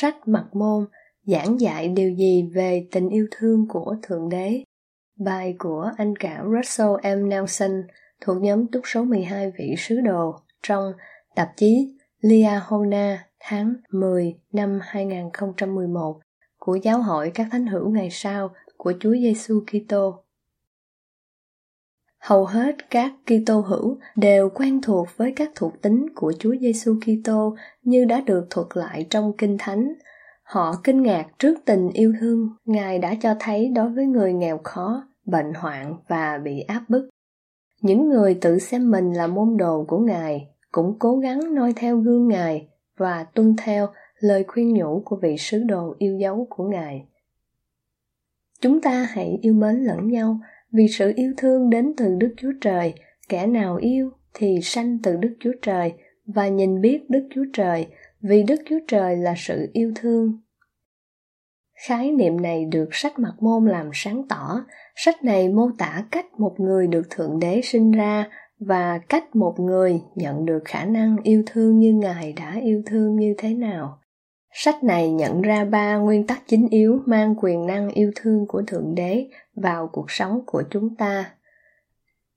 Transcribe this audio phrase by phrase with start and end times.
[0.00, 0.86] Sách mặt môn,
[1.26, 4.62] giảng dạy điều gì về tình yêu thương của Thượng Đế.
[5.18, 7.28] Bài của anh cả Russell M.
[7.28, 7.82] Nelson
[8.20, 10.92] thuộc nhóm túc số 12 vị sứ đồ trong
[11.34, 16.20] tạp chí Liahona tháng 10 năm 2011
[16.58, 20.23] của Giáo hội các thánh hữu ngày sau của Chúa Giêsu Kitô.
[22.24, 26.94] Hầu hết các Kitô hữu đều quen thuộc với các thuộc tính của Chúa Giêsu
[27.00, 29.94] Kitô như đã được thuật lại trong Kinh Thánh.
[30.42, 34.58] Họ kinh ngạc trước tình yêu thương Ngài đã cho thấy đối với người nghèo
[34.64, 37.08] khó, bệnh hoạn và bị áp bức.
[37.82, 41.98] Những người tự xem mình là môn đồ của Ngài cũng cố gắng noi theo
[41.98, 46.64] gương Ngài và tuân theo lời khuyên nhủ của vị sứ đồ yêu dấu của
[46.64, 47.06] Ngài.
[48.60, 50.38] Chúng ta hãy yêu mến lẫn nhau
[50.76, 52.94] vì sự yêu thương đến từ Đức Chúa Trời,
[53.28, 55.92] kẻ nào yêu thì sanh từ Đức Chúa Trời
[56.26, 57.86] và nhìn biết Đức Chúa Trời,
[58.20, 60.40] vì Đức Chúa Trời là sự yêu thương.
[61.86, 64.64] Khái niệm này được sách mặt Môn làm sáng tỏ.
[64.96, 69.54] Sách này mô tả cách một người được Thượng Đế sinh ra và cách một
[69.60, 73.98] người nhận được khả năng yêu thương như Ngài đã yêu thương như thế nào.
[74.56, 78.62] Sách này nhận ra ba nguyên tắc chính yếu mang quyền năng yêu thương của
[78.66, 81.34] Thượng Đế vào cuộc sống của chúng ta.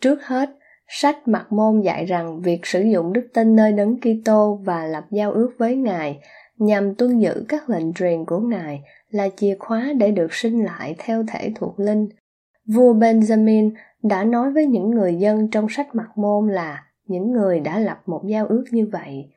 [0.00, 0.50] Trước hết,
[0.88, 5.04] sách Mặc Môn dạy rằng việc sử dụng đức tin nơi đấng Kitô và lập
[5.10, 6.20] giao ước với Ngài
[6.58, 10.94] nhằm tuân giữ các lệnh truyền của Ngài là chìa khóa để được sinh lại
[10.98, 12.08] theo thể thuộc linh.
[12.74, 13.70] Vua Benjamin
[14.02, 18.02] đã nói với những người dân trong sách Mặc Môn là những người đã lập
[18.06, 19.30] một giao ước như vậy.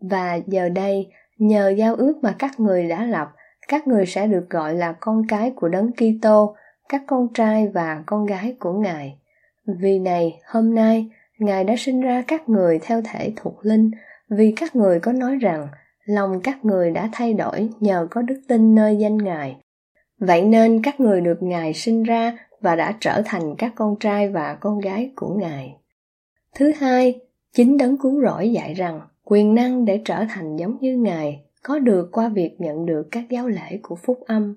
[0.00, 3.32] Và giờ đây, Nhờ giao ước mà các người đã lập,
[3.68, 6.54] các người sẽ được gọi là con cái của Đấng Kitô,
[6.88, 9.18] các con trai và con gái của Ngài.
[9.66, 13.90] Vì này, hôm nay, Ngài đã sinh ra các người theo thể thuộc linh,
[14.28, 15.68] vì các người có nói rằng
[16.04, 19.56] lòng các người đã thay đổi nhờ có đức tin nơi danh Ngài.
[20.18, 24.28] Vậy nên các người được Ngài sinh ra và đã trở thành các con trai
[24.28, 25.76] và con gái của Ngài.
[26.54, 27.20] Thứ hai,
[27.54, 31.78] chính đấng cứu rỗi dạy rằng quyền năng để trở thành giống như ngài, có
[31.78, 34.54] được qua việc nhận được các giáo lễ của phúc âm.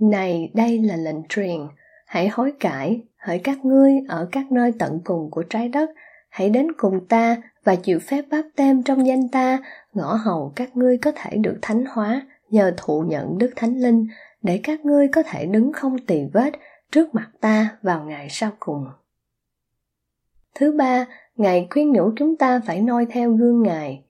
[0.00, 1.60] Này, đây là lệnh truyền.
[2.06, 5.90] Hãy hối cải, hỡi các ngươi ở các nơi tận cùng của trái đất.
[6.28, 9.58] Hãy đến cùng ta và chịu phép báp tem trong danh ta.
[9.92, 14.06] Ngõ hầu các ngươi có thể được thánh hóa, nhờ thụ nhận đức thánh linh,
[14.42, 16.52] để các ngươi có thể đứng không tỳ vết
[16.92, 18.86] trước mặt ta vào ngày sau cùng.
[20.54, 21.06] Thứ ba
[21.38, 24.04] Ngài khuyên nhủ chúng ta phải noi theo gương Ngài.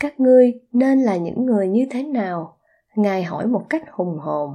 [0.00, 2.56] Các ngươi nên là những người như thế nào?
[2.94, 4.50] Ngài hỏi một cách hùng hồn.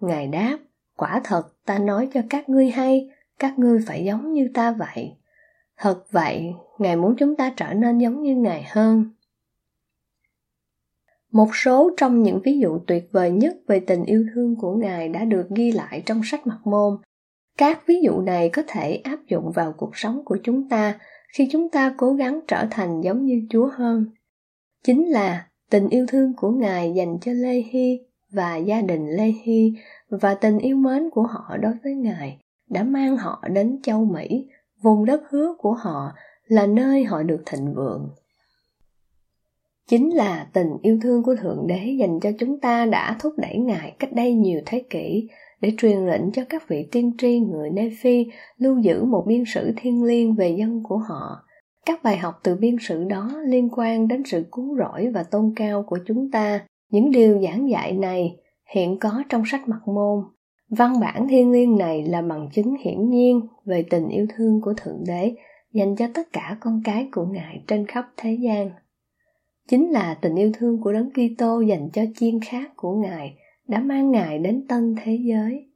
[0.00, 0.58] Ngài đáp,
[0.96, 5.16] quả thật ta nói cho các ngươi hay, các ngươi phải giống như ta vậy.
[5.76, 9.04] Thật vậy, Ngài muốn chúng ta trở nên giống như Ngài hơn.
[11.32, 15.08] Một số trong những ví dụ tuyệt vời nhất về tình yêu thương của Ngài
[15.08, 16.96] đã được ghi lại trong sách mặt Môn.
[17.56, 20.98] Các ví dụ này có thể áp dụng vào cuộc sống của chúng ta
[21.32, 24.06] khi chúng ta cố gắng trở thành giống như Chúa hơn.
[24.84, 28.00] Chính là tình yêu thương của Ngài dành cho Lê Hy
[28.30, 29.72] và gia đình Lê Hy
[30.08, 32.38] và tình yêu mến của họ đối với Ngài
[32.68, 34.46] đã mang họ đến châu Mỹ,
[34.82, 36.12] vùng đất hứa của họ
[36.46, 38.10] là nơi họ được thịnh vượng.
[39.88, 43.58] Chính là tình yêu thương của Thượng Đế dành cho chúng ta đã thúc đẩy
[43.58, 45.28] Ngài cách đây nhiều thế kỷ
[45.60, 48.26] để truyền lệnh cho các vị tiên tri người Nephi
[48.58, 51.44] lưu giữ một biên sử thiên liêng về dân của họ.
[51.86, 55.52] Các bài học từ biên sử đó liên quan đến sự cứu rỗi và tôn
[55.56, 56.66] cao của chúng ta.
[56.90, 58.36] Những điều giảng dạy này
[58.74, 60.24] hiện có trong sách mặt Môn.
[60.70, 64.74] Văn bản thiên liêng này là bằng chứng hiển nhiên về tình yêu thương của
[64.76, 65.34] Thượng Đế,
[65.72, 68.70] dành cho tất cả con cái của Ngài trên khắp thế gian.
[69.68, 73.34] Chính là tình yêu thương của Đấng Kitô dành cho chiên khác của Ngài
[73.68, 75.66] đã mang Ngài đến tân thế giới.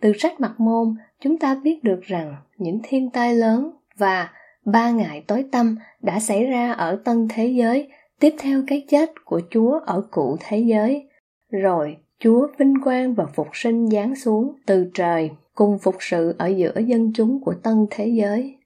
[0.00, 4.30] Từ sách mặt môn, chúng ta biết được rằng những thiên tai lớn và
[4.64, 7.88] ba ngày tối tâm đã xảy ra ở tân thế giới
[8.20, 11.08] tiếp theo cái chết của Chúa ở cụ thế giới.
[11.50, 16.46] Rồi Chúa vinh quang và phục sinh giáng xuống từ trời cùng phục sự ở
[16.46, 18.56] giữa dân chúng của tân thế giới.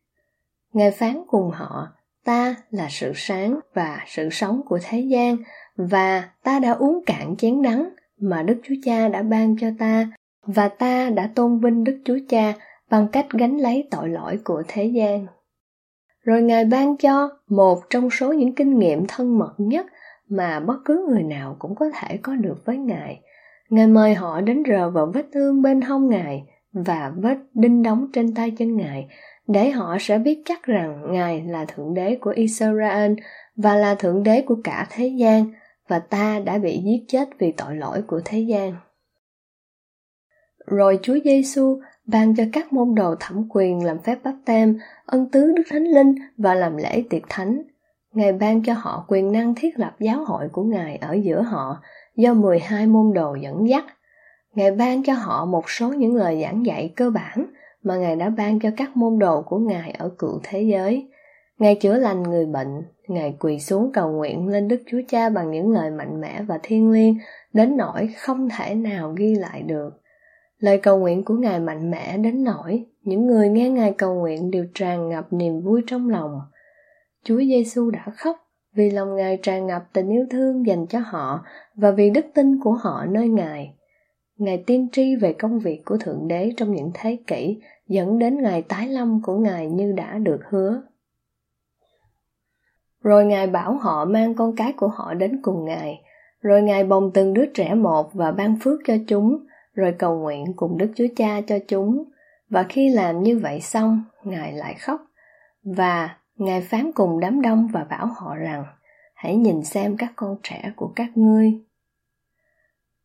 [0.73, 1.89] Ngài phán cùng họ,
[2.25, 5.37] ta là sự sáng và sự sống của thế gian,
[5.77, 7.89] và ta đã uống cạn chén đắng
[8.21, 10.11] mà Đức Chúa Cha đã ban cho ta,
[10.47, 12.55] và ta đã tôn vinh Đức Chúa Cha
[12.91, 15.27] bằng cách gánh lấy tội lỗi của thế gian.
[16.25, 19.87] Rồi Ngài ban cho một trong số những kinh nghiệm thân mật nhất
[20.29, 23.21] mà bất cứ người nào cũng có thể có được với Ngài.
[23.71, 26.43] Ngài mời họ đến rờ vào vết thương bên hông Ngài
[26.73, 29.09] và vết đinh đóng trên tay chân Ngài
[29.47, 33.13] để họ sẽ biết chắc rằng Ngài là Thượng Đế của Israel
[33.57, 35.53] và là Thượng Đế của cả thế gian
[35.89, 38.75] và ta đã bị giết chết vì tội lỗi của thế gian.
[40.67, 45.31] Rồi Chúa Giêsu ban cho các môn đồ thẩm quyền làm phép báp tem, ân
[45.31, 47.63] tứ Đức Thánh Linh và làm lễ tiệc thánh.
[48.13, 51.83] Ngài ban cho họ quyền năng thiết lập giáo hội của Ngài ở giữa họ
[52.17, 53.85] do 12 môn đồ dẫn dắt.
[54.55, 57.47] Ngài ban cho họ một số những lời giảng dạy cơ bản
[57.83, 61.09] mà Ngài đã ban cho các môn đồ của Ngài ở cựu thế giới.
[61.59, 65.51] Ngài chữa lành người bệnh, Ngài quỳ xuống cầu nguyện lên Đức Chúa Cha bằng
[65.51, 67.19] những lời mạnh mẽ và thiêng liêng,
[67.53, 69.91] đến nỗi không thể nào ghi lại được.
[70.59, 74.51] Lời cầu nguyện của Ngài mạnh mẽ đến nỗi những người nghe Ngài cầu nguyện
[74.51, 76.41] đều tràn ngập niềm vui trong lòng.
[77.25, 78.37] Chúa Giêsu đã khóc
[78.75, 81.45] vì lòng Ngài tràn ngập tình yêu thương dành cho họ
[81.75, 83.75] và vì đức tin của họ nơi Ngài.
[84.37, 88.43] Ngài tiên tri về công việc của Thượng Đế trong những thế kỷ dẫn đến
[88.43, 90.83] ngày tái lâm của Ngài như đã được hứa.
[93.03, 96.03] Rồi Ngài bảo họ mang con cái của họ đến cùng Ngài,
[96.43, 100.45] rồi Ngài bồng từng đứa trẻ một và ban phước cho chúng, rồi cầu nguyện
[100.57, 102.05] cùng Đức Chúa Cha cho chúng.
[102.51, 105.01] Và khi làm như vậy xong, Ngài lại khóc.
[105.63, 108.65] Và Ngài phán cùng đám đông và bảo họ rằng,
[109.15, 111.53] hãy nhìn xem các con trẻ của các ngươi.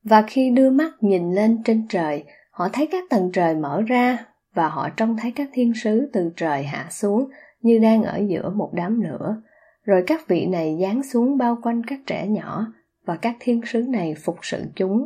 [0.03, 4.25] Và khi đưa mắt nhìn lên trên trời, họ thấy các tầng trời mở ra
[4.53, 7.29] và họ trông thấy các thiên sứ từ trời hạ xuống
[7.61, 9.35] như đang ở giữa một đám lửa.
[9.83, 12.73] Rồi các vị này giáng xuống bao quanh các trẻ nhỏ
[13.05, 15.05] và các thiên sứ này phục sự chúng.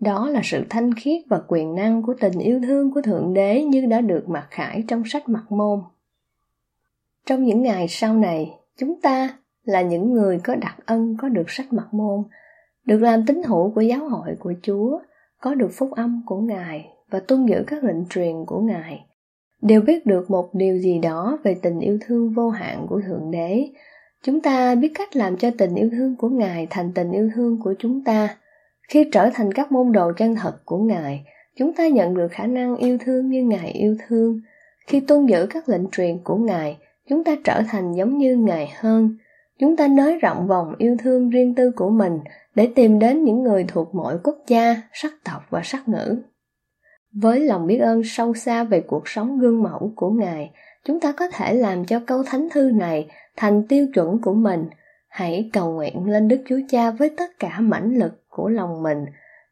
[0.00, 3.62] Đó là sự thanh khiết và quyền năng của tình yêu thương của Thượng Đế
[3.62, 5.80] như đã được mặc khải trong sách mặt môn.
[7.26, 11.50] Trong những ngày sau này, chúng ta là những người có đặc ân có được
[11.50, 12.22] sách mặt môn,
[12.84, 14.98] được làm tín hữu của giáo hội của Chúa,
[15.40, 19.06] có được phúc âm của Ngài và tuân giữ các lệnh truyền của Ngài,
[19.62, 23.30] đều biết được một điều gì đó về tình yêu thương vô hạn của Thượng
[23.30, 23.68] Đế.
[24.24, 27.60] Chúng ta biết cách làm cho tình yêu thương của Ngài thành tình yêu thương
[27.64, 28.36] của chúng ta.
[28.88, 31.24] Khi trở thành các môn đồ chân thật của Ngài,
[31.56, 34.40] chúng ta nhận được khả năng yêu thương như Ngài yêu thương.
[34.86, 38.72] Khi tuân giữ các lệnh truyền của Ngài, chúng ta trở thành giống như Ngài
[38.76, 39.16] hơn.
[39.58, 42.18] Chúng ta nới rộng vòng yêu thương riêng tư của mình
[42.54, 46.22] để tìm đến những người thuộc mọi quốc gia, sắc tộc và sắc ngữ.
[47.12, 50.50] Với lòng biết ơn sâu xa về cuộc sống gương mẫu của Ngài,
[50.84, 53.06] chúng ta có thể làm cho câu thánh thư này
[53.36, 54.64] thành tiêu chuẩn của mình.
[55.08, 59.04] Hãy cầu nguyện lên Đức Chúa Cha với tất cả mãnh lực của lòng mình,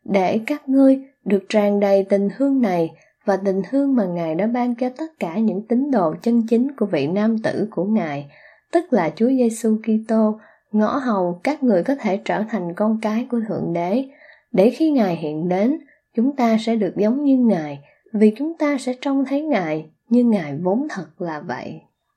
[0.04, 2.90] để các ngươi được tràn đầy tình thương này
[3.24, 6.76] và tình thương mà Ngài đã ban cho tất cả những tín đồ chân chính
[6.76, 8.30] của vị nam tử của Ngài,
[8.72, 10.38] tức là Chúa Giêsu Kitô,
[10.73, 14.04] ngõ hầu các người có thể trở thành con cái của Thượng Đế,
[14.52, 15.78] để khi Ngài hiện đến,
[16.17, 17.79] chúng ta sẽ được giống như Ngài,
[18.12, 21.81] vì chúng ta sẽ trông thấy Ngài như Ngài vốn thật là vậy.